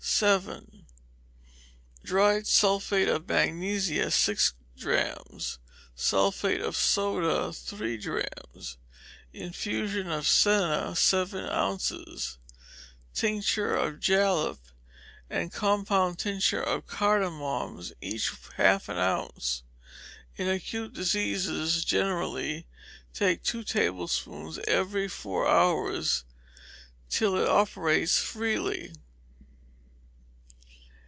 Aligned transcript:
7. 0.03 0.85
Dried 2.03 2.45
sulphate 2.45 3.07
of 3.07 3.27
magnesia, 3.27 4.11
six 4.11 4.53
drachms; 4.77 5.57
sulphate 5.95 6.61
of 6.61 6.75
soda, 6.75 7.51
three 7.53 7.97
drachms; 7.97 8.77
infusion 9.33 10.11
of 10.11 10.27
senna, 10.27 10.95
seven 10.95 11.43
ounces; 11.49 12.37
tincture 13.15 13.75
of 13.75 13.99
jalap, 13.99 14.59
and 15.27 15.51
compound 15.53 16.19
tincture 16.19 16.61
of 16.61 16.85
cardamoms, 16.87 17.91
each 17.99 18.31
half 18.57 18.89
an 18.89 18.97
ounce: 18.97 19.63
in 20.35 20.47
acute 20.47 20.93
diseases 20.93 21.83
generally; 21.83 22.67
take 23.13 23.41
two 23.41 23.63
tablespoonfuls 23.63 24.59
every 24.67 25.07
four 25.07 25.47
hours 25.47 26.25
till 27.09 27.35
it 27.37 27.47
operates 27.47 28.19
freely. 28.19 28.93